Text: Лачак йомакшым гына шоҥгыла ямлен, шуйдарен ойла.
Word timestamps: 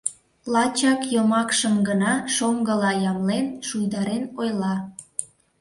Лачак 0.53 1.01
йомакшым 1.13 1.75
гына 1.87 2.13
шоҥгыла 2.35 2.91
ямлен, 3.11 3.45
шуйдарен 3.67 4.23
ойла. 4.39 4.75